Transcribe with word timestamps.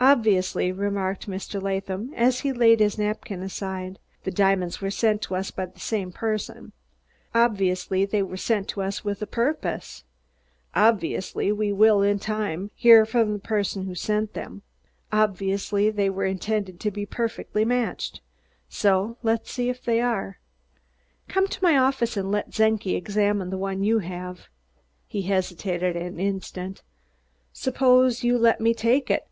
"Obviously," 0.00 0.70
remarked 0.70 1.28
Mr. 1.28 1.60
Latham 1.60 2.12
as 2.14 2.42
he 2.42 2.52
laid 2.52 2.78
his 2.78 2.98
napkin 2.98 3.42
aside, 3.42 3.98
"the 4.22 4.30
diamonds 4.30 4.80
were 4.80 4.92
sent 4.92 5.22
to 5.22 5.34
us 5.34 5.50
by 5.50 5.66
the 5.66 5.80
same 5.80 6.12
person; 6.12 6.70
obviously 7.34 8.04
they 8.04 8.22
were 8.22 8.36
sent 8.36 8.68
to 8.68 8.80
us 8.80 9.04
with 9.04 9.20
a 9.22 9.26
purpose; 9.26 10.04
obviously 10.76 11.50
we 11.50 11.72
will, 11.72 12.00
in 12.00 12.20
time, 12.20 12.70
hear 12.76 13.04
from 13.04 13.32
the 13.32 13.40
person 13.40 13.86
who 13.86 13.94
sent 13.96 14.34
them; 14.34 14.62
obviously 15.10 15.90
they 15.90 16.08
were 16.08 16.26
intended 16.26 16.78
to 16.78 16.92
be 16.92 17.04
perfectly 17.04 17.64
matched; 17.64 18.20
so 18.68 19.16
let's 19.24 19.50
see 19.50 19.68
if 19.68 19.82
they 19.82 20.00
are. 20.00 20.38
Come 21.26 21.48
to 21.48 21.64
my 21.64 21.76
office 21.76 22.16
and 22.16 22.30
let 22.30 22.50
Czenki 22.52 22.94
examine 22.94 23.50
the 23.50 23.58
one 23.58 23.82
you 23.82 23.98
have." 23.98 24.46
He 25.08 25.22
hesitated 25.22 25.96
an 25.96 26.20
instant. 26.20 26.84
"Suppose 27.52 28.22
you 28.22 28.38
let 28.38 28.60
me 28.60 28.72
take 28.72 29.10
it. 29.10 29.26